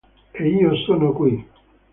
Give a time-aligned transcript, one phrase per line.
[0.33, 1.31] E io sono qui.